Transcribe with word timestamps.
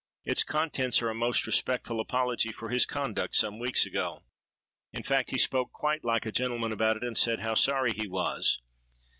'Its 0.23 0.43
contents 0.43 0.99
are 1.03 1.11
a 1.11 1.13
most 1.13 1.45
respectful 1.45 1.99
apology 1.99 2.51
for 2.51 2.69
his 2.69 2.87
conduct 2.87 3.35
some 3.35 3.59
weeks 3.59 3.85
ago. 3.85 4.23
In 4.91 5.03
fact, 5.03 5.29
he 5.29 5.37
spoke 5.37 5.71
quite 5.71 6.03
like 6.03 6.25
a 6.25 6.31
gentleman 6.31 6.71
about 6.71 6.97
it, 6.97 7.03
and 7.03 7.15
said 7.15 7.41
how 7.41 7.53
sorry 7.53 7.91
he 7.93 8.07
was.' 8.07 8.59